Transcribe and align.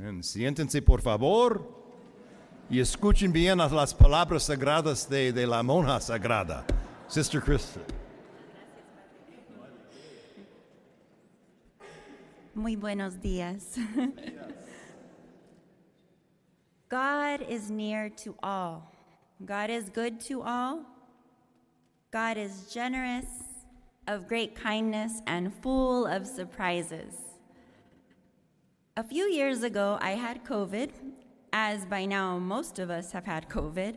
Amén. 0.00 0.22
Siéntense, 0.22 0.80
por 0.80 1.02
favor, 1.02 1.62
y 2.70 2.80
escuchen 2.80 3.30
bien 3.32 3.58
las 3.58 3.92
palabras 3.92 4.44
sagradas 4.44 5.06
de, 5.06 5.30
de 5.30 5.46
la 5.46 5.62
monja 5.62 6.00
sagrada, 6.00 6.64
Sister 7.06 7.42
Christa. 7.42 7.80
Muy 12.54 12.76
buenos 12.76 13.20
días. 13.20 13.76
God 16.88 17.42
is 17.46 17.70
near 17.70 18.08
to 18.24 18.34
all. 18.42 18.90
God 19.44 19.68
is 19.68 19.90
good 19.90 20.18
to 20.28 20.40
all. 20.40 20.80
God 22.10 22.38
is 22.38 22.72
generous, 22.72 23.26
of 24.08 24.26
great 24.26 24.54
kindness, 24.54 25.20
and 25.26 25.52
full 25.62 26.06
of 26.06 26.26
surprises. 26.26 27.29
A 28.96 29.04
few 29.04 29.26
years 29.26 29.62
ago, 29.62 29.98
I 30.00 30.10
had 30.10 30.44
COVID, 30.44 30.90
as 31.52 31.86
by 31.86 32.06
now 32.06 32.38
most 32.38 32.80
of 32.80 32.90
us 32.90 33.12
have 33.12 33.24
had 33.24 33.48
COVID. 33.48 33.94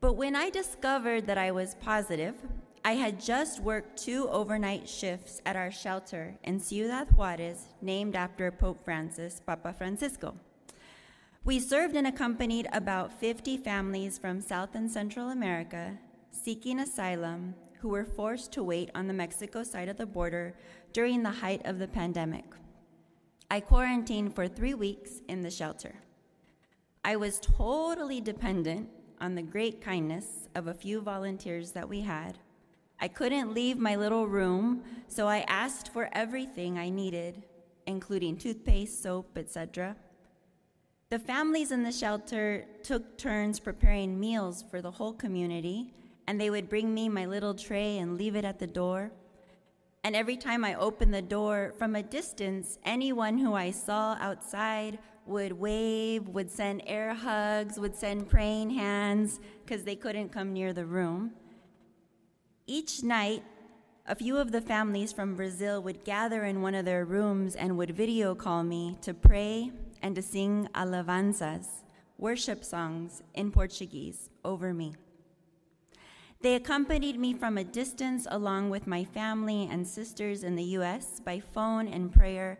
But 0.00 0.12
when 0.12 0.36
I 0.36 0.48
discovered 0.48 1.26
that 1.26 1.36
I 1.36 1.50
was 1.50 1.74
positive, 1.74 2.36
I 2.84 2.92
had 2.92 3.20
just 3.20 3.60
worked 3.60 3.98
two 3.98 4.28
overnight 4.30 4.88
shifts 4.88 5.42
at 5.44 5.56
our 5.56 5.72
shelter 5.72 6.38
in 6.44 6.60
Ciudad 6.60 7.08
Juarez, 7.16 7.66
named 7.82 8.14
after 8.14 8.52
Pope 8.52 8.82
Francis, 8.84 9.40
Papa 9.44 9.74
Francisco. 9.76 10.36
We 11.44 11.58
served 11.58 11.96
and 11.96 12.06
accompanied 12.06 12.68
about 12.72 13.12
50 13.18 13.56
families 13.56 14.18
from 14.18 14.40
South 14.40 14.76
and 14.76 14.88
Central 14.88 15.30
America 15.30 15.98
seeking 16.30 16.78
asylum 16.78 17.54
who 17.80 17.88
were 17.88 18.04
forced 18.04 18.52
to 18.52 18.62
wait 18.62 18.90
on 18.94 19.08
the 19.08 19.14
Mexico 19.14 19.64
side 19.64 19.88
of 19.88 19.96
the 19.96 20.06
border 20.06 20.54
during 20.92 21.24
the 21.24 21.30
height 21.30 21.62
of 21.64 21.80
the 21.80 21.88
pandemic. 21.88 22.44
I 23.52 23.58
quarantined 23.58 24.32
for 24.32 24.46
three 24.46 24.74
weeks 24.74 25.22
in 25.28 25.42
the 25.42 25.50
shelter. 25.50 25.96
I 27.04 27.16
was 27.16 27.40
totally 27.40 28.20
dependent 28.20 28.88
on 29.20 29.34
the 29.34 29.42
great 29.42 29.80
kindness 29.80 30.48
of 30.54 30.68
a 30.68 30.74
few 30.74 31.00
volunteers 31.00 31.72
that 31.72 31.88
we 31.88 32.02
had. 32.02 32.38
I 33.00 33.08
couldn't 33.08 33.52
leave 33.52 33.76
my 33.76 33.96
little 33.96 34.28
room, 34.28 34.84
so 35.08 35.26
I 35.26 35.40
asked 35.48 35.92
for 35.92 36.08
everything 36.12 36.78
I 36.78 36.90
needed, 36.90 37.42
including 37.86 38.36
toothpaste, 38.36 39.02
soap, 39.02 39.36
etc. 39.36 39.96
The 41.08 41.18
families 41.18 41.72
in 41.72 41.82
the 41.82 41.90
shelter 41.90 42.66
took 42.84 43.18
turns 43.18 43.58
preparing 43.58 44.20
meals 44.20 44.62
for 44.70 44.80
the 44.80 44.92
whole 44.92 45.14
community, 45.14 45.92
and 46.28 46.40
they 46.40 46.50
would 46.50 46.68
bring 46.68 46.94
me 46.94 47.08
my 47.08 47.26
little 47.26 47.54
tray 47.54 47.98
and 47.98 48.16
leave 48.16 48.36
it 48.36 48.44
at 48.44 48.60
the 48.60 48.66
door. 48.68 49.10
And 50.02 50.16
every 50.16 50.36
time 50.36 50.64
I 50.64 50.74
opened 50.74 51.12
the 51.12 51.22
door 51.22 51.74
from 51.78 51.94
a 51.94 52.02
distance, 52.02 52.78
anyone 52.84 53.38
who 53.38 53.52
I 53.52 53.70
saw 53.70 54.16
outside 54.18 54.98
would 55.26 55.52
wave, 55.52 56.28
would 56.28 56.50
send 56.50 56.82
air 56.86 57.12
hugs, 57.12 57.78
would 57.78 57.94
send 57.94 58.28
praying 58.28 58.70
hands 58.70 59.40
because 59.64 59.84
they 59.84 59.96
couldn't 59.96 60.32
come 60.32 60.52
near 60.52 60.72
the 60.72 60.86
room. 60.86 61.32
Each 62.66 63.02
night, 63.02 63.44
a 64.06 64.14
few 64.14 64.38
of 64.38 64.52
the 64.52 64.60
families 64.60 65.12
from 65.12 65.36
Brazil 65.36 65.82
would 65.82 66.04
gather 66.04 66.44
in 66.44 66.62
one 66.62 66.74
of 66.74 66.84
their 66.86 67.04
rooms 67.04 67.54
and 67.54 67.76
would 67.76 67.90
video 67.90 68.34
call 68.34 68.64
me 68.64 68.96
to 69.02 69.12
pray 69.12 69.70
and 70.02 70.14
to 70.16 70.22
sing 70.22 70.66
alabanzas, 70.74 71.66
worship 72.16 72.64
songs 72.64 73.22
in 73.34 73.52
Portuguese, 73.52 74.30
over 74.44 74.72
me. 74.72 74.94
They 76.42 76.54
accompanied 76.54 77.18
me 77.18 77.34
from 77.34 77.58
a 77.58 77.64
distance 77.64 78.26
along 78.30 78.70
with 78.70 78.86
my 78.86 79.04
family 79.04 79.68
and 79.70 79.86
sisters 79.86 80.42
in 80.42 80.56
the 80.56 80.64
US 80.78 81.20
by 81.20 81.38
phone 81.38 81.86
and 81.86 82.10
prayer. 82.10 82.58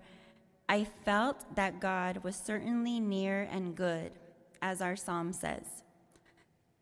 I 0.69 0.84
felt 0.84 1.56
that 1.56 1.81
God 1.81 2.22
was 2.22 2.37
certainly 2.37 3.00
near 3.00 3.48
and 3.50 3.75
good, 3.75 4.12
as 4.61 4.83
our 4.83 4.97
psalm 4.97 5.33
says. 5.33 5.83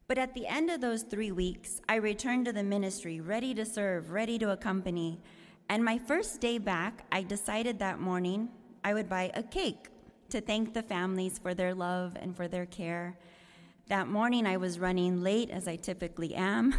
But 0.09 0.19
at 0.19 0.35
the 0.35 0.49
end 0.49 0.71
of 0.71 0.81
those 0.81 1.03
three 1.03 1.31
weeks, 1.31 1.81
I 1.89 1.97
returned 1.97 2.47
to 2.47 2.53
the 2.53 2.65
ministry, 2.65 3.21
ready 3.21 3.55
to 3.55 3.65
serve, 3.65 4.11
ready 4.11 4.37
to 4.41 4.51
accompany. 4.51 5.21
And 5.69 5.85
my 5.85 5.99
first 5.99 6.41
day 6.41 6.59
back, 6.59 7.07
I 7.13 7.23
decided 7.23 7.79
that 7.79 8.01
morning 8.01 8.49
I 8.83 8.95
would 8.95 9.09
buy 9.09 9.31
a 9.35 9.43
cake 9.45 9.89
to 10.31 10.41
thank 10.41 10.75
the 10.75 10.83
families 10.83 11.39
for 11.39 11.55
their 11.55 11.75
love 11.75 12.17
and 12.21 12.35
for 12.35 12.49
their 12.49 12.67
care. 12.67 13.19
That 13.89 14.07
morning, 14.07 14.47
I 14.47 14.59
was 14.59 14.79
running 14.79 15.23
late, 15.23 15.49
as 15.49 15.67
I 15.67 15.77
typically 15.77 16.35
am, 16.35 16.75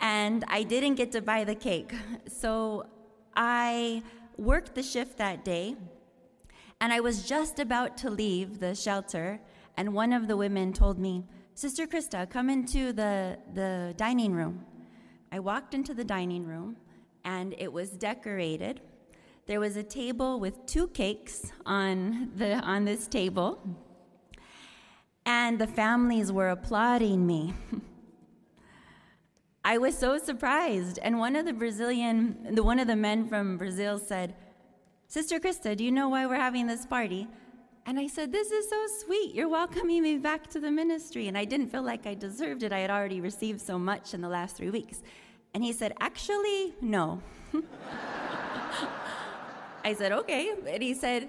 and 0.00 0.44
I 0.46 0.62
didn't 0.62 0.94
get 0.94 1.10
to 1.10 1.20
buy 1.20 1.42
the 1.42 1.56
cake. 1.56 1.92
So 2.28 2.86
I 3.34 4.04
worked 4.36 4.76
the 4.76 4.82
shift 4.84 5.18
that 5.18 5.44
day, 5.44 5.74
and 6.80 6.92
I 6.92 7.00
was 7.00 7.28
just 7.28 7.58
about 7.58 7.96
to 7.98 8.10
leave 8.10 8.60
the 8.60 8.72
shelter, 8.72 9.40
and 9.76 9.94
one 9.94 10.12
of 10.12 10.28
the 10.28 10.36
women 10.36 10.72
told 10.72 10.96
me, 10.96 11.24
Sister 11.54 11.88
Christa, 11.88 12.30
come 12.30 12.48
into 12.48 12.92
the, 12.92 13.36
the 13.52 13.92
dining 13.96 14.32
room. 14.32 14.64
I 15.32 15.40
walked 15.40 15.74
into 15.74 15.92
the 15.92 16.04
dining 16.04 16.46
room, 16.46 16.76
and 17.24 17.52
it 17.58 17.72
was 17.72 17.90
decorated 17.90 18.80
there 19.46 19.60
was 19.60 19.76
a 19.76 19.82
table 19.82 20.40
with 20.40 20.64
two 20.64 20.88
cakes 20.88 21.52
on, 21.66 22.30
the, 22.34 22.54
on 22.60 22.86
this 22.86 23.06
table, 23.06 23.58
and 25.26 25.58
the 25.58 25.66
families 25.66 26.30
were 26.32 26.50
applauding 26.50 27.26
me. 27.26 27.54
I 29.64 29.78
was 29.78 29.96
so 29.96 30.18
surprised, 30.18 30.98
and 31.02 31.18
one 31.18 31.36
of 31.36 31.46
the 31.46 31.52
Brazilian, 31.52 32.54
the 32.54 32.62
one 32.62 32.78
of 32.78 32.86
the 32.86 32.96
men 32.96 33.26
from 33.28 33.56
Brazil 33.56 33.98
said, 33.98 34.34
"Sister 35.08 35.40
Christa, 35.40 35.76
do 35.76 35.84
you 35.84 35.92
know 35.92 36.08
why 36.08 36.26
we're 36.26 36.34
having 36.36 36.66
this 36.66 36.84
party?" 36.84 37.28
And 37.86 37.98
I 38.00 38.06
said, 38.06 38.32
This 38.32 38.50
is 38.50 38.68
so 38.70 38.86
sweet. 39.04 39.34
You're 39.34 39.48
welcoming 39.48 40.02
me 40.02 40.16
back 40.16 40.46
to 40.48 40.60
the 40.60 40.70
ministry. 40.70 41.28
And 41.28 41.36
I 41.36 41.44
didn't 41.44 41.68
feel 41.68 41.82
like 41.82 42.06
I 42.06 42.14
deserved 42.14 42.62
it. 42.62 42.72
I 42.72 42.78
had 42.78 42.90
already 42.90 43.20
received 43.20 43.60
so 43.60 43.78
much 43.78 44.14
in 44.14 44.22
the 44.22 44.28
last 44.28 44.56
three 44.56 44.70
weeks. 44.70 45.02
And 45.52 45.62
he 45.62 45.70
said, 45.70 45.92
Actually, 46.00 46.74
no. 46.80 47.20
I 49.84 49.92
said, 49.92 50.12
okay. 50.12 50.54
And 50.66 50.82
he 50.82 50.94
said, 50.94 51.28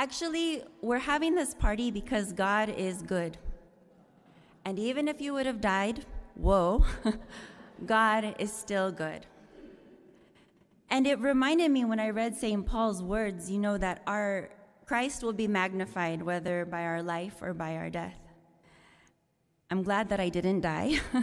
actually, 0.00 0.62
we're 0.80 0.98
having 0.98 1.34
this 1.34 1.52
party 1.52 1.90
because 1.90 2.32
God 2.32 2.70
is 2.70 3.02
good. 3.02 3.36
And 4.64 4.78
even 4.78 5.08
if 5.08 5.20
you 5.20 5.34
would 5.34 5.44
have 5.44 5.60
died, 5.60 6.06
whoa, 6.34 6.86
God 7.86 8.34
is 8.38 8.50
still 8.50 8.90
good. 8.90 9.26
And 10.88 11.06
it 11.06 11.18
reminded 11.20 11.70
me 11.70 11.84
when 11.84 12.00
I 12.00 12.08
read 12.08 12.34
St. 12.34 12.64
Paul's 12.64 13.02
words, 13.02 13.50
you 13.50 13.58
know, 13.58 13.76
that 13.76 14.02
our 14.06 14.48
Christ 14.86 15.22
will 15.22 15.34
be 15.34 15.46
magnified 15.46 16.22
whether 16.22 16.64
by 16.64 16.82
our 16.84 17.02
life 17.02 17.36
or 17.42 17.52
by 17.52 17.76
our 17.76 17.90
death. 17.90 18.18
I'm 19.70 19.82
glad 19.82 20.08
that 20.08 20.18
I 20.18 20.30
didn't 20.30 20.62
die. 20.62 20.98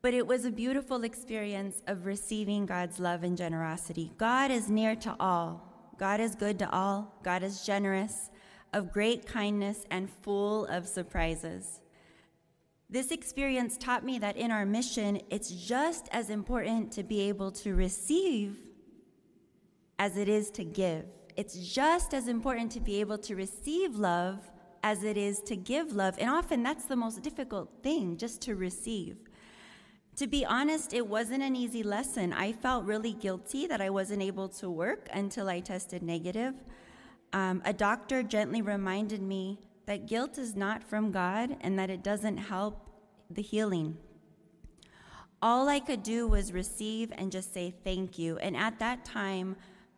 But 0.00 0.14
it 0.14 0.28
was 0.28 0.44
a 0.44 0.50
beautiful 0.52 1.02
experience 1.02 1.82
of 1.88 2.06
receiving 2.06 2.66
God's 2.66 3.00
love 3.00 3.24
and 3.24 3.36
generosity. 3.36 4.12
God 4.16 4.52
is 4.52 4.70
near 4.70 4.94
to 4.94 5.16
all. 5.18 5.67
God 5.98 6.20
is 6.20 6.34
good 6.34 6.58
to 6.60 6.70
all. 6.70 7.12
God 7.22 7.42
is 7.42 7.66
generous, 7.66 8.30
of 8.72 8.92
great 8.92 9.26
kindness, 9.26 9.84
and 9.90 10.08
full 10.08 10.66
of 10.66 10.86
surprises. 10.86 11.80
This 12.88 13.10
experience 13.10 13.76
taught 13.76 14.04
me 14.04 14.18
that 14.20 14.36
in 14.36 14.50
our 14.50 14.64
mission, 14.64 15.20
it's 15.28 15.50
just 15.50 16.08
as 16.10 16.30
important 16.30 16.92
to 16.92 17.02
be 17.02 17.20
able 17.22 17.50
to 17.52 17.74
receive 17.74 18.56
as 19.98 20.16
it 20.16 20.28
is 20.28 20.50
to 20.52 20.64
give. 20.64 21.04
It's 21.36 21.58
just 21.74 22.14
as 22.14 22.28
important 22.28 22.72
to 22.72 22.80
be 22.80 23.00
able 23.00 23.18
to 23.18 23.34
receive 23.34 23.96
love 23.96 24.38
as 24.82 25.02
it 25.02 25.16
is 25.16 25.40
to 25.40 25.56
give 25.56 25.92
love. 25.92 26.16
And 26.18 26.30
often 26.30 26.62
that's 26.62 26.84
the 26.84 26.96
most 26.96 27.22
difficult 27.22 27.82
thing, 27.82 28.16
just 28.16 28.40
to 28.42 28.54
receive. 28.54 29.27
To 30.18 30.26
be 30.26 30.44
honest, 30.44 30.94
it 30.94 31.06
wasn't 31.06 31.44
an 31.44 31.54
easy 31.54 31.84
lesson. 31.84 32.32
I 32.32 32.50
felt 32.50 32.84
really 32.84 33.12
guilty 33.12 33.68
that 33.68 33.80
I 33.80 33.88
wasn't 33.88 34.20
able 34.20 34.48
to 34.48 34.68
work 34.68 35.08
until 35.12 35.48
I 35.48 35.60
tested 35.60 36.02
negative. 36.02 36.54
Um, 37.32 37.62
a 37.64 37.72
doctor 37.72 38.24
gently 38.24 38.60
reminded 38.60 39.22
me 39.22 39.60
that 39.86 40.08
guilt 40.08 40.36
is 40.36 40.56
not 40.56 40.82
from 40.82 41.12
God 41.12 41.56
and 41.60 41.78
that 41.78 41.88
it 41.88 42.02
doesn't 42.02 42.36
help 42.36 42.90
the 43.30 43.42
healing. 43.42 43.96
All 45.40 45.68
I 45.68 45.78
could 45.78 46.02
do 46.02 46.26
was 46.26 46.52
receive 46.52 47.12
and 47.16 47.30
just 47.30 47.54
say 47.54 47.72
thank 47.84 48.18
you. 48.18 48.38
And 48.38 48.56
at 48.56 48.80
that 48.80 49.04
time, 49.04 49.54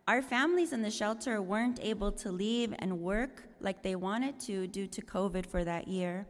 our 0.07 0.21
families 0.21 0.71
in 0.71 0.83
the 0.83 0.91
shelter 0.91 1.41
weren't 1.41 1.79
able 1.81 2.11
to 2.11 2.31
leave 2.31 2.75
and 2.77 2.99
work 2.99 3.45
like 3.59 3.81
they 3.81 3.95
wanted 3.95 4.39
to 4.41 4.67
due 4.67 4.85
to 4.85 5.01
COVID 5.01 5.47
for 5.47 5.63
that 5.63 5.87
year. 5.87 6.27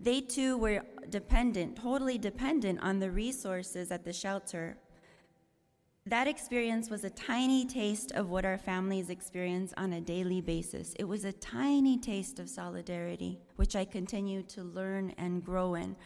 They 0.00 0.20
too 0.20 0.56
were 0.58 0.82
dependent, 1.10 1.76
totally 1.76 2.18
dependent 2.18 2.80
on 2.82 3.00
the 3.00 3.10
resources 3.10 3.90
at 3.90 4.04
the 4.04 4.12
shelter. 4.12 4.78
That 6.06 6.26
experience 6.26 6.88
was 6.88 7.04
a 7.04 7.10
tiny 7.10 7.66
taste 7.66 8.12
of 8.12 8.30
what 8.30 8.44
our 8.44 8.56
families 8.56 9.10
experience 9.10 9.74
on 9.76 9.92
a 9.92 10.00
daily 10.00 10.40
basis. 10.40 10.94
It 10.98 11.04
was 11.04 11.24
a 11.24 11.32
tiny 11.32 11.98
taste 11.98 12.38
of 12.38 12.48
solidarity, 12.48 13.40
which 13.56 13.76
I 13.76 13.84
continue 13.84 14.42
to 14.44 14.62
learn 14.62 15.12
and 15.18 15.44
grow 15.44 15.74
in. 15.74 15.96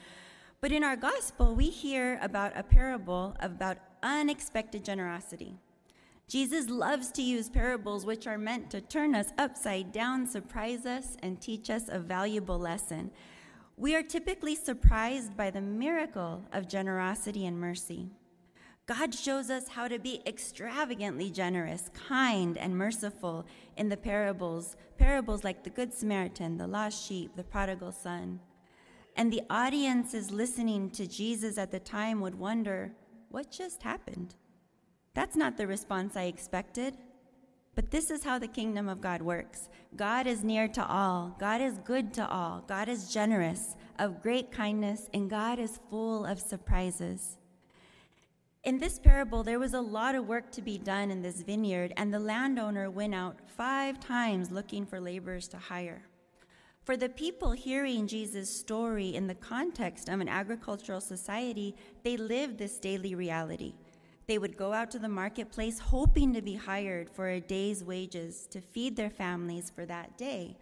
But 0.60 0.72
in 0.72 0.82
our 0.82 0.96
gospel, 0.96 1.54
we 1.54 1.68
hear 1.70 2.18
about 2.22 2.56
a 2.56 2.62
parable 2.62 3.36
about 3.40 3.78
unexpected 4.02 4.84
generosity. 4.84 5.56
Jesus 6.28 6.68
loves 6.68 7.12
to 7.12 7.22
use 7.22 7.48
parables 7.48 8.06
which 8.06 8.26
are 8.26 8.38
meant 8.38 8.70
to 8.70 8.80
turn 8.80 9.14
us 9.14 9.32
upside 9.38 9.92
down, 9.92 10.26
surprise 10.26 10.86
us, 10.86 11.16
and 11.22 11.40
teach 11.40 11.68
us 11.68 11.84
a 11.88 11.98
valuable 11.98 12.58
lesson. 12.58 13.10
We 13.76 13.94
are 13.94 14.02
typically 14.02 14.54
surprised 14.54 15.36
by 15.36 15.50
the 15.50 15.60
miracle 15.60 16.42
of 16.52 16.68
generosity 16.68 17.46
and 17.46 17.58
mercy. 17.58 18.10
God 18.86 19.14
shows 19.14 19.48
us 19.48 19.68
how 19.68 19.88
to 19.88 19.98
be 19.98 20.22
extravagantly 20.26 21.30
generous, 21.30 21.90
kind, 22.08 22.58
and 22.58 22.76
merciful 22.76 23.46
in 23.76 23.88
the 23.88 23.96
parables, 23.96 24.76
parables 24.98 25.44
like 25.44 25.64
the 25.64 25.70
Good 25.70 25.94
Samaritan, 25.94 26.58
the 26.58 26.66
lost 26.66 27.06
sheep, 27.06 27.34
the 27.34 27.44
prodigal 27.44 27.92
son. 27.92 28.40
And 29.16 29.32
the 29.32 29.42
audiences 29.48 30.30
listening 30.30 30.90
to 30.90 31.06
Jesus 31.06 31.58
at 31.58 31.70
the 31.70 31.80
time 31.80 32.20
would 32.20 32.34
wonder, 32.34 32.92
what 33.30 33.50
just 33.50 33.82
happened? 33.82 34.34
That's 35.14 35.36
not 35.36 35.56
the 35.56 35.66
response 35.66 36.16
I 36.16 36.24
expected. 36.24 36.96
But 37.74 37.90
this 37.90 38.10
is 38.10 38.22
how 38.22 38.38
the 38.38 38.48
kingdom 38.48 38.88
of 38.88 39.00
God 39.00 39.22
works 39.22 39.68
God 39.96 40.26
is 40.26 40.44
near 40.44 40.68
to 40.68 40.86
all, 40.86 41.36
God 41.38 41.60
is 41.60 41.78
good 41.78 42.12
to 42.14 42.28
all, 42.28 42.64
God 42.66 42.88
is 42.88 43.12
generous, 43.12 43.76
of 43.98 44.22
great 44.22 44.50
kindness, 44.50 45.08
and 45.14 45.30
God 45.30 45.58
is 45.58 45.80
full 45.90 46.24
of 46.24 46.40
surprises. 46.40 47.38
In 48.64 48.78
this 48.78 48.98
parable, 48.98 49.42
there 49.42 49.58
was 49.58 49.74
a 49.74 49.80
lot 49.80 50.14
of 50.14 50.28
work 50.28 50.52
to 50.52 50.62
be 50.62 50.78
done 50.78 51.10
in 51.10 51.20
this 51.20 51.42
vineyard, 51.42 51.92
and 51.96 52.14
the 52.14 52.20
landowner 52.20 52.90
went 52.90 53.14
out 53.14 53.38
five 53.56 53.98
times 53.98 54.52
looking 54.52 54.86
for 54.86 55.00
laborers 55.00 55.48
to 55.48 55.56
hire. 55.56 56.02
For 56.84 56.96
the 56.96 57.08
people 57.08 57.52
hearing 57.52 58.06
Jesus' 58.06 58.54
story 58.54 59.14
in 59.14 59.26
the 59.26 59.34
context 59.34 60.08
of 60.08 60.20
an 60.20 60.28
agricultural 60.28 61.00
society, 61.00 61.74
they 62.02 62.16
lived 62.16 62.58
this 62.58 62.78
daily 62.78 63.14
reality. 63.14 63.74
They 64.26 64.38
would 64.38 64.56
go 64.56 64.72
out 64.72 64.90
to 64.92 64.98
the 64.98 65.08
marketplace 65.08 65.78
hoping 65.78 66.32
to 66.34 66.42
be 66.42 66.54
hired 66.54 67.10
for 67.10 67.28
a 67.28 67.40
day's 67.40 67.82
wages 67.82 68.46
to 68.50 68.60
feed 68.60 68.96
their 68.96 69.10
families 69.10 69.70
for 69.74 69.84
that 69.86 70.16
day. 70.16 70.56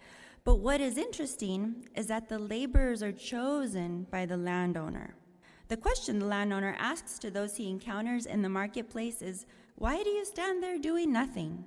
But 0.44 0.60
what 0.60 0.80
is 0.80 0.96
interesting 0.96 1.88
is 1.94 2.06
that 2.06 2.28
the 2.28 2.38
laborers 2.38 3.02
are 3.02 3.12
chosen 3.12 4.06
by 4.10 4.24
the 4.26 4.38
landowner. 4.38 5.14
The 5.68 5.76
question 5.76 6.18
the 6.18 6.26
landowner 6.26 6.74
asks 6.78 7.18
to 7.20 7.30
those 7.30 7.56
he 7.56 7.68
encounters 7.68 8.26
in 8.26 8.42
the 8.42 8.48
marketplace 8.48 9.22
is, 9.22 9.46
Why 9.76 10.02
do 10.02 10.10
you 10.10 10.24
stand 10.24 10.62
there 10.62 10.78
doing 10.78 11.12
nothing? 11.12 11.64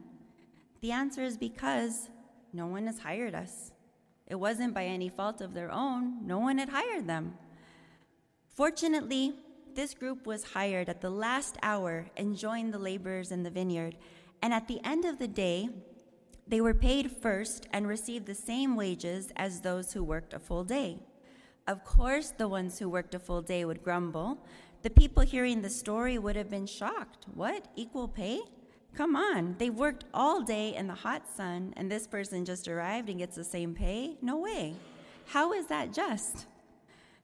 The 0.81 0.91
answer 0.91 1.23
is 1.23 1.37
because 1.37 2.09
no 2.51 2.67
one 2.67 2.87
has 2.87 2.99
hired 2.99 3.35
us. 3.35 3.71
It 4.27 4.35
wasn't 4.35 4.73
by 4.73 4.85
any 4.85 5.09
fault 5.09 5.41
of 5.41 5.53
their 5.53 5.71
own, 5.71 6.25
no 6.25 6.39
one 6.39 6.57
had 6.57 6.69
hired 6.69 7.07
them. 7.07 7.35
Fortunately, 8.49 9.33
this 9.75 9.93
group 9.93 10.25
was 10.25 10.43
hired 10.53 10.89
at 10.89 11.01
the 11.01 11.09
last 11.09 11.57
hour 11.63 12.07
and 12.17 12.37
joined 12.37 12.73
the 12.73 12.79
laborers 12.79 13.31
in 13.31 13.43
the 13.43 13.49
vineyard. 13.49 13.97
And 14.41 14.53
at 14.53 14.67
the 14.67 14.79
end 14.83 15.05
of 15.05 15.19
the 15.19 15.27
day, 15.27 15.69
they 16.47 16.61
were 16.61 16.73
paid 16.73 17.11
first 17.11 17.67
and 17.71 17.87
received 17.87 18.25
the 18.25 18.35
same 18.35 18.75
wages 18.75 19.31
as 19.35 19.61
those 19.61 19.93
who 19.93 20.03
worked 20.03 20.33
a 20.33 20.39
full 20.39 20.63
day. 20.63 20.99
Of 21.67 21.85
course, 21.85 22.31
the 22.31 22.49
ones 22.49 22.79
who 22.79 22.89
worked 22.89 23.15
a 23.15 23.19
full 23.19 23.41
day 23.41 23.63
would 23.63 23.83
grumble. 23.83 24.45
The 24.81 24.89
people 24.89 25.23
hearing 25.23 25.61
the 25.61 25.69
story 25.69 26.17
would 26.17 26.35
have 26.35 26.49
been 26.49 26.65
shocked. 26.67 27.25
What? 27.33 27.67
Equal 27.75 28.09
pay? 28.09 28.41
Come 28.95 29.15
on, 29.15 29.55
they 29.57 29.71
worked 29.71 30.05
all 30.13 30.41
day 30.43 30.75
in 30.75 30.85
the 30.85 30.93
hot 30.93 31.23
sun, 31.27 31.73
and 31.77 31.89
this 31.89 32.05
person 32.05 32.45
just 32.45 32.67
arrived 32.67 33.09
and 33.09 33.17
gets 33.17 33.35
the 33.35 33.43
same 33.43 33.73
pay? 33.73 34.17
No 34.21 34.37
way. 34.37 34.75
How 35.25 35.53
is 35.53 35.65
that 35.67 35.91
just? 35.91 36.45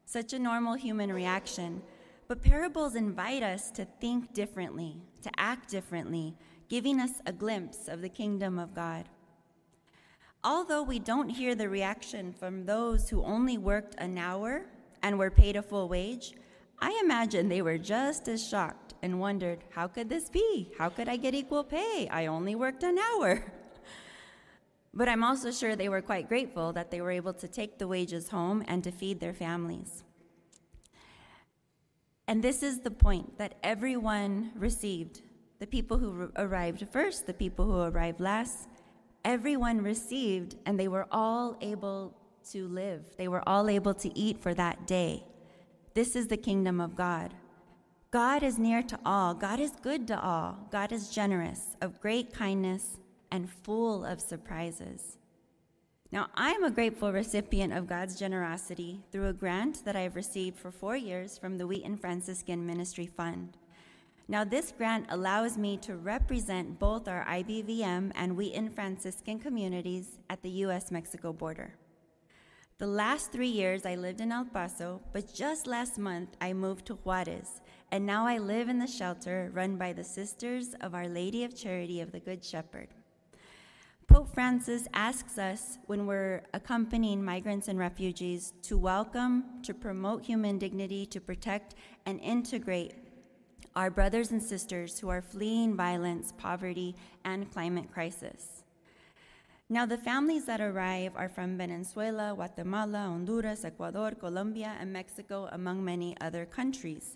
Such 0.05 0.33
a 0.33 0.39
normal 0.39 0.73
human 0.73 1.13
reaction. 1.13 1.83
But 2.29 2.43
parables 2.43 2.93
invite 2.93 3.41
us 3.41 3.71
to 3.71 3.85
think 3.99 4.35
differently, 4.35 4.97
to 5.23 5.31
act 5.37 5.67
differently, 5.67 6.35
giving 6.69 6.99
us 6.99 7.13
a 7.25 7.33
glimpse 7.33 7.87
of 7.87 8.01
the 8.01 8.07
kingdom 8.07 8.59
of 8.59 8.75
God. 8.75 9.09
Although 10.43 10.83
we 10.83 10.99
don't 10.99 11.29
hear 11.29 11.55
the 11.55 11.67
reaction 11.67 12.31
from 12.31 12.67
those 12.67 13.09
who 13.09 13.23
only 13.23 13.57
worked 13.57 13.95
an 13.97 14.19
hour 14.19 14.67
and 15.01 15.17
were 15.17 15.31
paid 15.31 15.55
a 15.55 15.63
full 15.63 15.89
wage, 15.89 16.35
I 16.77 17.01
imagine 17.03 17.49
they 17.49 17.63
were 17.63 17.79
just 17.79 18.27
as 18.27 18.47
shocked 18.47 18.93
and 19.01 19.19
wondered, 19.19 19.63
how 19.71 19.87
could 19.87 20.07
this 20.07 20.29
be? 20.29 20.71
How 20.77 20.89
could 20.89 21.09
I 21.09 21.17
get 21.17 21.33
equal 21.33 21.63
pay? 21.63 22.07
I 22.11 22.27
only 22.27 22.53
worked 22.53 22.83
an 22.83 22.99
hour. 22.99 23.43
But 24.91 25.07
I'm 25.07 25.23
also 25.23 25.51
sure 25.51 25.75
they 25.75 25.87
were 25.87 26.01
quite 26.01 26.27
grateful 26.27 26.73
that 26.73 26.89
they 26.89 26.99
were 26.99 27.11
able 27.11 27.33
to 27.33 27.47
take 27.47 27.77
the 27.77 27.87
wages 27.87 28.29
home 28.29 28.63
and 28.67 28.83
to 28.83 28.91
feed 28.91 29.19
their 29.19 29.35
families. 29.35 30.03
And 32.29 32.43
this 32.43 32.61
is 32.61 32.81
the 32.81 32.91
point 32.91 33.39
that 33.39 33.55
everyone 33.63 34.51
received 34.55 35.23
the 35.57 35.65
people 35.65 35.97
who 35.97 36.31
arrived 36.35 36.87
first, 36.91 37.25
the 37.25 37.33
people 37.33 37.65
who 37.65 37.81
arrived 37.81 38.19
last, 38.19 38.69
everyone 39.25 39.81
received, 39.81 40.55
and 40.67 40.79
they 40.79 40.87
were 40.87 41.07
all 41.11 41.57
able 41.59 42.15
to 42.51 42.67
live. 42.67 43.03
They 43.17 43.27
were 43.27 43.41
all 43.49 43.67
able 43.67 43.95
to 43.95 44.15
eat 44.15 44.37
for 44.37 44.53
that 44.53 44.85
day. 44.85 45.23
This 45.95 46.15
is 46.15 46.27
the 46.27 46.37
kingdom 46.37 46.79
of 46.79 46.95
God. 46.95 47.33
God 48.11 48.43
is 48.43 48.59
near 48.59 48.83
to 48.83 48.99
all. 49.03 49.33
God 49.33 49.59
is 49.59 49.71
good 49.81 50.05
to 50.09 50.21
all. 50.21 50.67
God 50.71 50.91
is 50.91 51.09
generous, 51.09 51.75
of 51.81 51.99
great 51.99 52.31
kindness, 52.31 52.99
and 53.31 53.49
full 53.49 54.05
of 54.05 54.21
surprises. 54.21 55.17
Now, 56.11 56.27
I 56.33 56.51
am 56.53 56.63
a 56.63 56.71
grateful 56.71 57.13
recipient 57.13 57.71
of 57.71 57.85
God's 57.85 58.17
generosity 58.17 59.03
through 59.11 59.27
a 59.27 59.33
grant 59.33 59.85
that 59.85 59.95
I 59.95 60.01
have 60.01 60.15
received 60.15 60.57
for 60.57 60.71
four 60.71 60.97
years 60.97 61.37
from 61.37 61.59
the 61.59 61.67
Wheaton 61.67 61.97
Franciscan 61.97 62.65
Ministry 62.65 63.05
Fund. 63.05 63.57
Now, 64.27 64.43
this 64.43 64.73
grant 64.75 65.05
allows 65.09 65.55
me 65.55 65.77
to 65.77 65.95
represent 65.95 66.79
both 66.79 67.07
our 67.07 67.23
IBVM 67.25 68.11
and 68.15 68.35
Wheaton 68.35 68.71
Franciscan 68.71 69.37
communities 69.37 70.17
at 70.31 70.41
the 70.41 70.49
US 70.65 70.89
Mexico 70.89 71.31
border. 71.31 71.75
The 72.79 72.87
last 72.87 73.31
three 73.31 73.47
years 73.47 73.85
I 73.85 73.93
lived 73.93 74.19
in 74.19 74.31
El 74.31 74.45
Paso, 74.45 75.01
but 75.13 75.31
just 75.31 75.67
last 75.67 75.99
month 75.99 76.29
I 76.41 76.53
moved 76.53 76.87
to 76.87 76.95
Juarez, 76.95 77.61
and 77.91 78.03
now 78.03 78.25
I 78.25 78.39
live 78.39 78.67
in 78.67 78.79
the 78.79 78.87
shelter 78.87 79.51
run 79.53 79.77
by 79.77 79.93
the 79.93 80.03
Sisters 80.03 80.73
of 80.81 80.95
Our 80.95 81.07
Lady 81.07 81.43
of 81.43 81.55
Charity 81.55 82.01
of 82.01 82.11
the 82.11 82.19
Good 82.19 82.43
Shepherd. 82.43 82.87
Pope 84.09 84.33
Francis 84.33 84.87
asks 84.95 85.37
us 85.37 85.77
when 85.85 86.07
we're 86.07 86.41
accompanying 86.55 87.23
migrants 87.23 87.67
and 87.67 87.77
refugees 87.77 88.53
to 88.63 88.75
welcome, 88.75 89.43
to 89.61 89.71
promote 89.71 90.25
human 90.25 90.57
dignity, 90.57 91.05
to 91.05 91.21
protect 91.21 91.75
and 92.07 92.19
integrate 92.21 92.95
our 93.75 93.91
brothers 93.91 94.31
and 94.31 94.41
sisters 94.41 94.97
who 94.97 95.09
are 95.09 95.21
fleeing 95.21 95.77
violence, 95.77 96.33
poverty, 96.39 96.95
and 97.23 97.51
climate 97.51 97.93
crisis. 97.93 98.63
Now, 99.69 99.85
the 99.85 99.99
families 99.99 100.45
that 100.45 100.59
arrive 100.59 101.11
are 101.15 101.29
from 101.29 101.55
Venezuela, 101.55 102.33
Guatemala, 102.33 103.09
Honduras, 103.09 103.63
Ecuador, 103.63 104.11
Colombia, 104.11 104.75
and 104.79 104.91
Mexico, 104.91 105.47
among 105.51 105.85
many 105.85 106.17
other 106.19 106.47
countries. 106.47 107.15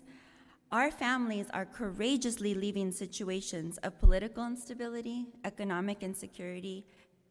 Our 0.74 0.90
families 0.90 1.46
are 1.54 1.66
courageously 1.66 2.52
leaving 2.52 2.90
situations 2.90 3.78
of 3.84 4.00
political 4.00 4.44
instability, 4.44 5.26
economic 5.44 6.02
insecurity, 6.02 6.84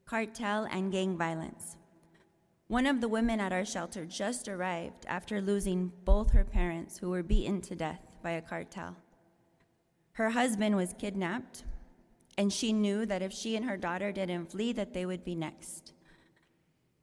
cartel, 0.05 0.65
and 0.71 0.93
gang 0.93 1.17
violence. 1.17 1.75
One 2.67 2.88
of 2.88 3.01
the 3.01 3.09
women 3.09 3.41
at 3.41 3.51
our 3.51 3.65
shelter 3.65 4.05
just 4.05 4.47
arrived 4.47 5.05
after 5.09 5.41
losing 5.41 5.91
both 6.05 6.31
her 6.31 6.45
parents, 6.45 6.97
who 6.97 7.09
were 7.09 7.21
beaten 7.21 7.59
to 7.63 7.75
death 7.75 8.15
by 8.23 8.31
a 8.31 8.41
cartel. 8.41 8.95
Her 10.13 10.29
husband 10.29 10.77
was 10.77 10.95
kidnapped, 10.97 11.65
and 12.38 12.53
she 12.53 12.71
knew 12.71 13.05
that 13.07 13.21
if 13.21 13.33
she 13.33 13.57
and 13.57 13.65
her 13.65 13.75
daughter 13.75 14.13
didn't 14.13 14.51
flee, 14.51 14.71
that 14.71 14.93
they 14.93 15.05
would 15.05 15.25
be 15.25 15.35
next. 15.35 15.91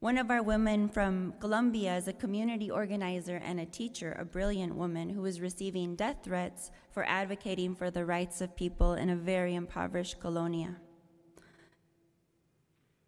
One 0.01 0.17
of 0.17 0.31
our 0.31 0.43
women 0.43 0.89
from 0.89 1.35
Colombia 1.41 1.95
is 1.95 2.09
a 2.09 2.15
community 2.15 2.71
organizer 2.71 3.37
and 3.45 3.61
a 3.61 3.67
teacher, 3.67 4.17
a 4.19 4.25
brilliant 4.25 4.75
woman 4.75 5.11
who 5.11 5.27
is 5.27 5.43
receiving 5.43 5.95
death 5.95 6.21
threats 6.25 6.71
for 6.91 7.05
advocating 7.05 7.75
for 7.75 7.91
the 7.91 8.07
rights 8.07 8.41
of 8.41 8.57
people 8.57 8.95
in 8.95 9.11
a 9.11 9.15
very 9.15 9.55
impoverished 9.55 10.19
colonia. 10.19 10.77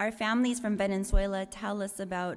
Our 0.01 0.13
families 0.13 0.61
from 0.61 0.77
Venezuela 0.77 1.47
tell 1.47 1.81
us 1.81 1.99
about 1.99 2.37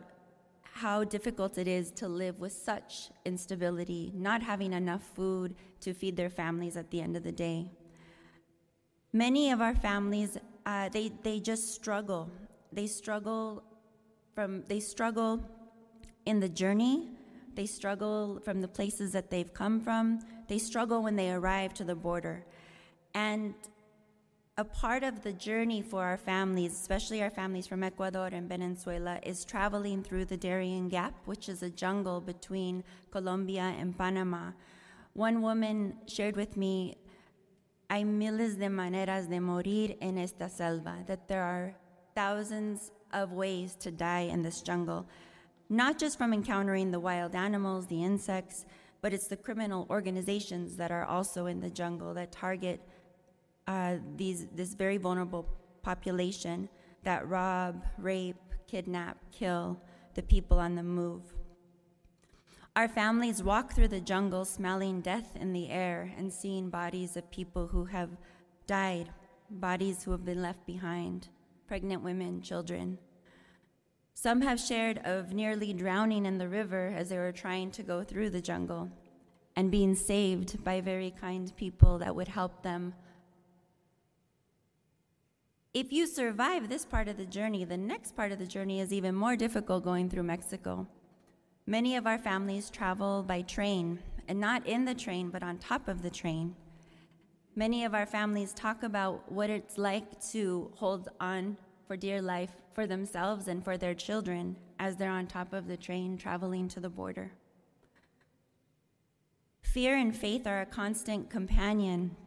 how 0.62 1.04
difficult 1.04 1.58
it 1.58 1.68
is 1.68 1.92
to 1.92 2.08
live 2.08 2.40
with 2.40 2.54
such 2.54 3.10
instability, 3.26 4.14
not 4.16 4.42
having 4.42 4.72
enough 4.72 5.04
food 5.04 5.56
to 5.82 5.94
feed 5.94 6.16
their 6.16 6.30
families 6.30 6.78
at 6.78 6.92
the 6.92 7.02
end 7.02 7.18
of 7.18 7.24
the 7.24 7.32
day. 7.34 7.72
Many 9.12 9.52
of 9.52 9.60
our 9.60 9.76
families, 9.76 10.38
uh, 10.66 10.88
they, 10.88 11.12
they 11.24 11.42
just 11.42 11.74
struggle. 11.74 12.32
They 12.72 12.88
struggle 12.88 13.62
from 14.36 14.64
they 14.68 14.82
struggle 14.82 15.42
in 16.26 16.40
the 16.42 16.50
journey. 16.50 17.08
They 17.56 17.66
struggle 17.66 18.42
from 18.44 18.60
the 18.62 18.68
places 18.68 19.14
that 19.14 19.32
they've 19.32 19.54
come 19.54 19.80
from. 19.80 20.20
They 20.50 20.60
struggle 20.60 21.02
when 21.02 21.16
they 21.16 21.32
arrive 21.32 21.74
to 21.76 21.86
the 21.86 21.96
border. 21.96 22.46
And 23.14 23.56
a 24.58 24.66
part 24.66 25.04
of 25.04 25.24
the 25.24 25.32
journey 25.32 25.82
for 25.82 26.04
our 26.04 26.18
families, 26.18 26.74
especially 26.74 27.22
our 27.24 27.30
families 27.30 27.66
from 27.66 27.82
Ecuador 27.84 28.28
and 28.28 28.48
Venezuela, 28.50 29.20
is 29.24 29.46
traveling 29.46 30.04
through 30.04 30.26
the 30.26 30.38
Darien 30.38 30.90
Gap, 30.90 31.14
which 31.26 31.48
is 31.48 31.64
a 31.64 31.70
jungle 31.70 32.20
between 32.20 32.84
Colombia 33.12 33.74
and 33.80 33.98
Panama. 33.98 34.52
One 35.14 35.42
woman 35.42 35.96
shared 36.08 36.36
with 36.36 36.58
me 36.58 36.98
hay 37.90 38.04
miles 38.04 38.56
de 38.56 38.68
maneras 38.68 39.30
de 39.30 39.40
morir 39.40 39.98
en 40.02 40.18
esta 40.18 40.50
selva, 40.50 41.04
that 41.08 41.28
there 41.28 41.44
are 41.44 41.76
thousands 42.16 42.92
of 43.16 43.32
ways 43.32 43.74
to 43.80 43.90
die 43.90 44.28
in 44.32 44.44
this 44.44 44.62
jungle, 44.62 45.08
not 45.70 45.98
just 45.98 46.18
from 46.18 46.34
encountering 46.34 46.92
the 46.92 47.00
wild 47.00 47.34
animals, 47.34 47.88
the 47.88 48.04
insects, 48.04 48.66
but 49.02 49.14
it's 49.14 49.28
the 49.28 49.38
criminal 49.38 49.88
organizations 49.90 50.76
that 50.76 50.92
are 50.92 51.06
also 51.06 51.48
in 51.48 51.60
the 51.62 51.70
jungle 51.70 52.14
that 52.14 52.32
target 52.32 52.82
uh, 53.68 53.96
these, 54.16 54.46
this 54.54 54.76
very 54.76 54.98
vulnerable 54.98 55.48
population 55.82 56.70
that 57.04 57.28
rob, 57.28 57.84
rape, 57.98 58.36
kidnap, 58.68 59.18
kill 59.32 59.80
the 60.14 60.22
people 60.24 60.60
on 60.60 60.76
the 60.76 60.84
move. 60.84 61.22
Our 62.76 62.88
families 62.90 63.42
walk 63.42 63.74
through 63.74 63.88
the 63.88 64.02
jungle 64.02 64.44
smelling 64.44 65.02
death 65.02 65.36
in 65.40 65.54
the 65.54 65.70
air 65.70 66.12
and 66.18 66.32
seeing 66.32 66.70
bodies 66.70 67.16
of 67.16 67.32
people 67.32 67.68
who 67.68 67.86
have 67.86 68.10
died, 68.68 69.10
bodies 69.50 70.04
who 70.04 70.12
have 70.12 70.26
been 70.26 70.42
left 70.42 70.66
behind, 70.66 71.30
pregnant 71.68 72.04
women, 72.04 72.42
children. 72.42 72.98
Some 74.14 74.42
have 74.42 74.60
shared 74.60 75.00
of 75.04 75.34
nearly 75.34 75.74
drowning 75.74 76.26
in 76.26 76.38
the 76.38 76.48
river 76.48 76.94
as 76.96 77.10
they 77.10 77.18
were 77.18 77.32
trying 77.32 77.72
to 77.72 77.84
go 77.84 78.04
through 78.04 78.30
the 78.30 78.42
jungle 78.42 78.90
and 79.56 79.72
being 79.72 79.96
saved 79.96 80.64
by 80.64 80.82
very 80.82 81.12
kind 81.12 81.56
people 81.56 81.98
that 82.00 82.16
would 82.16 82.28
help 82.28 82.64
them. 82.64 82.94
If 85.74 85.92
you 85.92 86.08
survive 86.08 86.70
this 86.70 86.86
part 86.86 87.08
of 87.08 87.18
the 87.18 87.26
journey, 87.26 87.66
the 87.66 87.78
next 87.78 88.16
part 88.16 88.32
of 88.32 88.40
the 88.40 88.48
journey 88.48 88.80
is 88.80 88.94
even 88.94 89.14
more 89.14 89.36
difficult 89.36 89.84
going 89.84 90.10
through 90.10 90.24
Mexico. 90.24 90.88
Many 91.68 91.96
of 91.96 92.08
our 92.08 92.18
families 92.18 92.70
travel 92.70 93.24
by 93.24 93.42
train, 93.42 94.00
and 94.28 94.40
not 94.40 94.66
in 94.66 94.86
the 94.86 94.96
train, 94.96 95.30
but 95.30 95.44
on 95.44 95.58
top 95.58 95.88
of 95.88 96.02
the 96.02 96.10
train. 96.10 96.56
Many 97.58 97.86
of 97.86 97.94
our 97.94 98.06
families 98.06 98.54
talk 98.54 98.84
about 98.84 99.32
what 99.32 99.50
it's 99.50 99.78
like 99.78 100.22
to 100.32 100.72
hold 100.76 101.08
on 101.22 101.56
for 101.88 101.96
dear 101.96 102.22
life 102.22 102.52
for 102.74 102.86
themselves 102.86 103.48
and 103.48 103.64
for 103.64 103.78
their 103.78 103.94
children 103.94 104.58
as 104.78 104.98
they're 104.98 105.10
on 105.10 105.26
top 105.26 105.54
of 105.54 105.68
the 105.68 105.78
train 105.78 106.18
traveling 106.18 106.68
to 106.68 106.82
the 106.82 106.90
border. 106.90 107.32
Fear 109.62 109.96
and 109.96 110.14
faith 110.14 110.46
are 110.46 110.62
a 110.62 110.66
constant 110.66 111.30
companion 111.30 112.18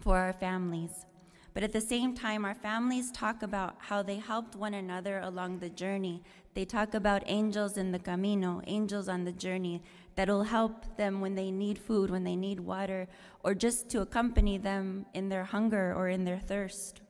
for 0.00 0.16
our 0.16 0.32
families. 0.32 1.06
But 1.54 1.62
at 1.62 1.72
the 1.72 1.80
same 1.80 2.14
time, 2.14 2.44
our 2.44 2.54
families 2.54 3.10
talk 3.10 3.42
about 3.42 3.76
how 3.78 4.02
they 4.02 4.16
helped 4.16 4.54
one 4.54 4.74
another 4.74 5.20
along 5.20 5.58
the 5.58 5.70
journey. 5.70 6.22
They 6.54 6.64
talk 6.64 6.94
about 6.94 7.22
angels 7.26 7.76
in 7.76 7.92
the 7.92 7.98
camino, 7.98 8.62
angels 8.66 9.08
on 9.08 9.24
the 9.24 9.32
journey 9.32 9.82
that'll 10.14 10.44
help 10.44 10.96
them 10.96 11.20
when 11.20 11.34
they 11.34 11.50
need 11.50 11.78
food, 11.78 12.10
when 12.10 12.24
they 12.24 12.36
need 12.36 12.60
water, 12.60 13.08
or 13.42 13.54
just 13.54 13.88
to 13.90 14.00
accompany 14.00 14.58
them 14.58 15.06
in 15.14 15.28
their 15.28 15.44
hunger 15.44 15.94
or 15.94 16.08
in 16.08 16.24
their 16.24 16.38
thirst. 16.38 17.00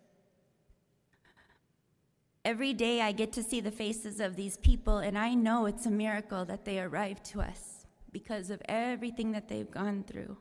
Every 2.45 2.73
day 2.73 3.02
I 3.02 3.12
get 3.12 3.33
to 3.33 3.42
see 3.42 3.61
the 3.61 3.71
faces 3.71 4.21
of 4.21 4.37
these 4.37 4.57
people, 4.57 4.99
and 4.99 5.18
I 5.18 5.35
know 5.35 5.66
it's 5.66 5.85
a 5.85 5.90
miracle 5.90 6.45
that 6.47 6.64
they 6.64 6.80
arrived 6.80 7.25
to 7.33 7.40
us 7.40 7.87
because 8.12 8.49
of 8.49 8.62
everything 8.68 9.33
that 9.33 9.49
they've 9.49 9.71
gone 9.71 10.04
through. 10.07 10.38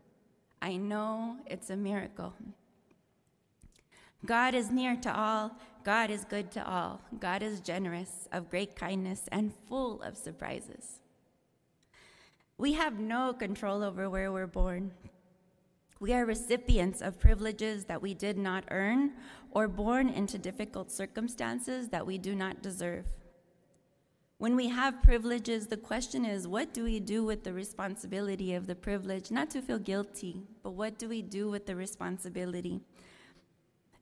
I 0.61 0.77
know 0.77 1.37
it's 1.45 1.69
a 1.69 1.75
miracle. 1.75 2.33
God 4.25 4.55
is 4.55 4.71
near 4.71 4.95
to 4.97 5.15
all. 5.15 5.55
God 5.83 6.09
is 6.09 6.25
good 6.25 6.51
to 6.51 6.67
all. 6.67 7.01
God 7.19 7.41
is 7.41 7.61
generous, 7.61 8.27
of 8.31 8.49
great 8.49 8.75
kindness, 8.75 9.29
and 9.31 9.53
full 9.69 10.01
of 10.01 10.17
surprises. 10.17 10.99
We 12.57 12.73
have 12.73 12.99
no 12.99 13.33
control 13.33 13.83
over 13.83 14.09
where 14.09 14.31
we're 14.31 14.47
born. 14.47 14.91
We 15.99 16.13
are 16.13 16.25
recipients 16.25 17.01
of 17.01 17.19
privileges 17.19 17.85
that 17.85 18.01
we 18.01 18.13
did 18.13 18.37
not 18.37 18.65
earn 18.69 19.13
or 19.51 19.67
born 19.67 20.09
into 20.09 20.37
difficult 20.37 20.91
circumstances 20.91 21.89
that 21.89 22.05
we 22.05 22.17
do 22.17 22.35
not 22.35 22.61
deserve. 22.61 23.05
When 24.39 24.55
we 24.55 24.67
have 24.69 25.01
privileges, 25.01 25.65
the 25.65 25.77
question 25.77 26.23
is 26.23 26.47
what 26.47 26.71
do 26.73 26.83
we 26.83 26.99
do 26.99 27.23
with 27.23 27.43
the 27.43 27.53
responsibility 27.53 28.53
of 28.53 28.67
the 28.67 28.75
privilege? 28.75 29.31
Not 29.31 29.49
to 29.51 29.61
feel 29.61 29.79
guilty, 29.79 30.43
but 30.61 30.71
what 30.71 30.99
do 30.99 31.09
we 31.09 31.23
do 31.23 31.49
with 31.49 31.65
the 31.65 31.75
responsibility? 31.75 32.81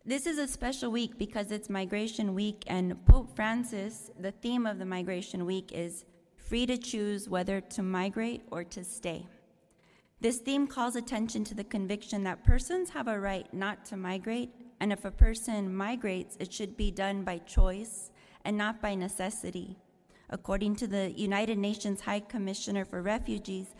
This 0.07 0.27
is 0.27 0.37
a 0.37 0.47
special 0.47 0.91
week 0.91 1.17
because 1.17 1.51
it's 1.51 1.67
Migration 1.67 2.35
Week, 2.35 2.63
and 2.67 3.03
Pope 3.07 3.35
Francis, 3.35 4.11
the 4.19 4.33
theme 4.33 4.67
of 4.67 4.77
the 4.77 4.85
Migration 4.85 5.47
Week 5.47 5.71
is 5.71 6.05
free 6.37 6.67
to 6.67 6.77
choose 6.77 7.27
whether 7.27 7.59
to 7.59 7.81
migrate 7.81 8.43
or 8.51 8.63
to 8.65 8.83
stay. 8.83 9.25
This 10.21 10.37
theme 10.37 10.67
calls 10.67 10.95
attention 10.95 11.43
to 11.45 11.55
the 11.55 11.63
conviction 11.63 12.23
that 12.23 12.43
persons 12.43 12.91
have 12.91 13.07
a 13.07 13.19
right 13.19 13.51
not 13.51 13.83
to 13.85 13.97
migrate, 13.97 14.51
and 14.79 14.93
if 14.93 15.05
a 15.05 15.09
person 15.09 15.75
migrates, 15.75 16.37
it 16.39 16.53
should 16.53 16.77
be 16.77 16.91
done 16.91 17.23
by 17.23 17.39
choice 17.39 18.11
and 18.43 18.55
not 18.55 18.83
by 18.83 18.93
necessity. 18.93 19.75
According 20.29 20.75
to 20.75 20.87
the 20.87 21.13
United 21.19 21.57
Nations 21.57 22.01
High 22.01 22.19
Commissioner 22.19 22.85
for 22.85 23.01
Refugees, 23.01 23.73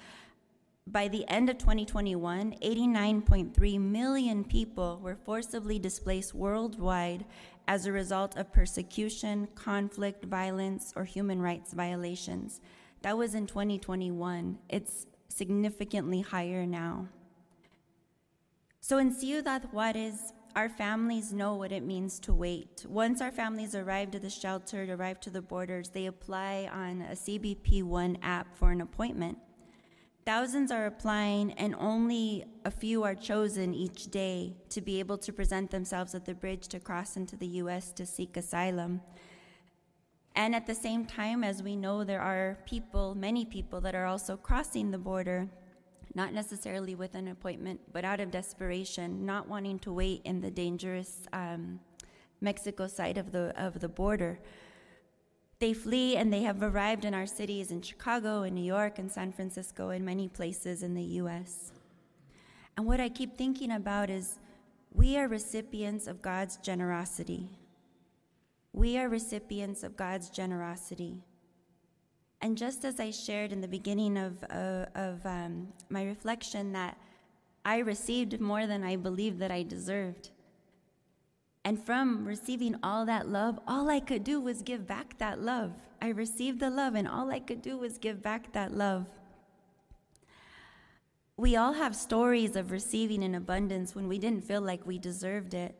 by 0.87 1.07
the 1.07 1.27
end 1.27 1.49
of 1.49 1.57
2021, 1.57 2.55
89.3 2.63 3.79
million 3.79 4.43
people 4.43 4.99
were 5.01 5.17
forcibly 5.25 5.79
displaced 5.79 6.33
worldwide 6.33 7.25
as 7.67 7.85
a 7.85 7.91
result 7.91 8.37
of 8.37 8.53
persecution, 8.53 9.47
conflict, 9.55 10.23
violence, 10.25 10.93
or 10.95 11.03
human 11.03 11.41
rights 11.41 11.73
violations. 11.73 12.61
That 13.01 13.17
was 13.17 13.33
in 13.33 13.47
2021. 13.47 14.59
It's 14.69 15.07
significantly 15.27 16.21
higher 16.21 16.65
now. 16.65 17.07
So 18.79 18.99
in 18.99 19.11
Ciudad 19.11 19.67
Juarez, 19.71 20.33
our 20.55 20.69
families 20.69 21.33
know 21.33 21.55
what 21.55 21.71
it 21.71 21.83
means 21.83 22.19
to 22.19 22.33
wait. 22.33 22.85
Once 22.87 23.19
our 23.19 23.31
families 23.31 23.73
arrive 23.73 24.11
to 24.11 24.19
the 24.19 24.29
shelter, 24.29 24.87
arrive 24.89 25.19
to 25.21 25.31
the 25.31 25.41
borders, 25.41 25.89
they 25.89 26.05
apply 26.05 26.69
on 26.71 27.01
a 27.01 27.15
CBP 27.15 27.83
One 27.83 28.17
app 28.21 28.55
for 28.55 28.71
an 28.71 28.81
appointment. 28.81 29.39
Thousands 30.25 30.71
are 30.71 30.87
applying, 30.87 31.51
and 31.51 31.75
only 31.75 32.45
a 32.65 32.71
few 32.71 33.03
are 33.03 33.13
chosen 33.13 33.75
each 33.75 34.09
day 34.09 34.55
to 34.69 34.81
be 34.81 34.99
able 34.99 35.19
to 35.19 35.31
present 35.31 35.69
themselves 35.69 36.15
at 36.15 36.25
the 36.25 36.33
bridge 36.33 36.67
to 36.69 36.79
cross 36.79 37.15
into 37.15 37.35
the 37.35 37.45
U.S. 37.61 37.91
to 37.91 38.07
seek 38.07 38.35
asylum. 38.35 39.01
And 40.35 40.55
at 40.55 40.65
the 40.65 40.73
same 40.73 41.05
time, 41.05 41.43
as 41.43 41.61
we 41.61 41.75
know, 41.75 42.03
there 42.03 42.21
are 42.21 42.57
people, 42.65 43.13
many 43.13 43.45
people, 43.45 43.79
that 43.81 43.93
are 43.93 44.07
also 44.07 44.35
crossing 44.35 44.89
the 44.89 44.97
border, 44.97 45.47
not 46.15 46.33
necessarily 46.33 46.95
with 46.95 47.13
an 47.13 47.27
appointment, 47.27 47.81
but 47.93 48.03
out 48.03 48.19
of 48.19 48.31
desperation, 48.31 49.27
not 49.27 49.47
wanting 49.47 49.77
to 49.79 49.93
wait 49.93 50.23
in 50.25 50.41
the 50.41 50.49
dangerous 50.49 51.27
um, 51.33 51.79
Mexico 52.41 52.87
side 52.87 53.19
of 53.19 53.31
the, 53.31 53.53
of 53.63 53.79
the 53.79 53.89
border. 53.89 54.39
They 55.59 55.73
flee 55.73 56.17
and 56.17 56.31
they 56.33 56.41
have 56.41 56.61
arrived 56.61 57.05
in 57.05 57.13
our 57.13 57.25
cities 57.25 57.71
in 57.71 57.81
Chicago 57.81 58.43
and 58.43 58.55
New 58.55 58.63
York 58.63 58.99
and 58.99 59.11
San 59.11 59.31
Francisco 59.31 59.89
and 59.89 60.05
many 60.05 60.27
places 60.27 60.83
in 60.83 60.93
the 60.93 61.03
US. 61.21 61.71
And 62.77 62.85
what 62.85 62.99
I 62.99 63.09
keep 63.09 63.37
thinking 63.37 63.71
about 63.71 64.09
is 64.09 64.39
we 64.93 65.17
are 65.17 65.27
recipients 65.27 66.07
of 66.07 66.21
God's 66.21 66.57
generosity. 66.57 67.49
We 68.73 68.97
are 68.97 69.07
recipients 69.07 69.83
of 69.83 69.95
God's 69.95 70.29
generosity. 70.29 71.23
And 72.41 72.57
just 72.57 72.83
as 72.83 72.99
I 72.99 73.11
shared 73.11 73.53
in 73.53 73.61
the 73.61 73.67
beginning 73.67 74.17
of, 74.17 74.43
uh, 74.49 74.85
of 74.93 75.25
um, 75.25 75.69
my 75.89 76.03
reflection, 76.03 76.73
that 76.73 76.97
I 77.63 77.77
received 77.77 78.39
more 78.39 78.67
than 78.67 78.83
I 78.83 78.97
believed 78.97 79.39
that 79.39 79.51
I 79.51 79.63
deserved. 79.63 80.31
And 81.65 81.83
from 81.83 82.25
receiving 82.25 82.75
all 82.83 83.07
that 83.07 83.27
love, 83.27 83.59
all 83.67 83.89
I 83.89 83.99
could 83.99 84.23
do 84.23 84.39
was 84.39 84.61
give 84.61 84.85
back 84.85 85.17
that 85.17 85.41
love. 85.41 85.73
I 85.99 86.09
received 86.09 86.59
the 86.59 86.69
love, 86.69 86.93
and 86.93 87.07
all 87.07 87.31
I 87.31 87.39
could 87.39 87.63
do 87.63 87.75
was 87.75 87.97
give 87.97 88.21
back 88.21 88.53
that 88.53 88.71
love. 88.71 89.07
We 91.37 91.55
all 91.55 91.73
have 91.73 91.95
stories 91.95 92.55
of 92.55 92.69
receiving 92.69 93.23
in 93.23 93.33
abundance 93.33 93.95
when 93.95 94.07
we 94.07 94.19
didn't 94.19 94.43
feel 94.43 94.61
like 94.61 94.85
we 94.85 94.99
deserved 94.99 95.55
it. 95.55 95.75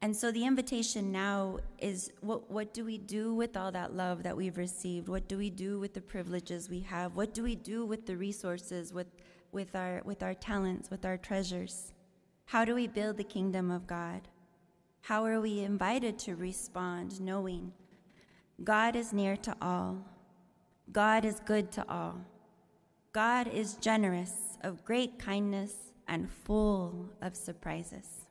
And 0.00 0.14
so 0.14 0.30
the 0.30 0.44
invitation 0.44 1.10
now 1.10 1.58
is 1.78 2.12
what, 2.20 2.48
what 2.48 2.72
do 2.72 2.84
we 2.84 2.96
do 2.96 3.34
with 3.34 3.56
all 3.56 3.72
that 3.72 3.94
love 3.94 4.22
that 4.22 4.36
we've 4.36 4.56
received? 4.56 5.08
What 5.08 5.26
do 5.26 5.36
we 5.36 5.50
do 5.50 5.80
with 5.80 5.92
the 5.92 6.00
privileges 6.00 6.70
we 6.70 6.80
have? 6.80 7.16
What 7.16 7.34
do 7.34 7.42
we 7.42 7.56
do 7.56 7.84
with 7.84 8.06
the 8.06 8.16
resources, 8.16 8.92
with, 8.92 9.08
with, 9.50 9.74
our, 9.74 10.02
with 10.04 10.22
our 10.22 10.34
talents, 10.34 10.88
with 10.88 11.04
our 11.04 11.16
treasures? 11.16 11.92
How 12.44 12.64
do 12.64 12.74
we 12.74 12.86
build 12.86 13.16
the 13.16 13.24
kingdom 13.24 13.70
of 13.70 13.86
God? 13.86 14.28
How 15.04 15.26
are 15.26 15.38
we 15.38 15.60
invited 15.60 16.18
to 16.20 16.34
respond 16.34 17.20
knowing 17.20 17.72
God 18.64 18.96
is 18.96 19.12
near 19.12 19.36
to 19.36 19.54
all? 19.60 19.98
God 20.92 21.26
is 21.26 21.40
good 21.44 21.70
to 21.72 21.84
all. 21.90 22.22
God 23.12 23.46
is 23.46 23.74
generous, 23.74 24.56
of 24.62 24.82
great 24.82 25.18
kindness, 25.18 25.74
and 26.08 26.30
full 26.30 27.10
of 27.20 27.36
surprises. 27.36 28.23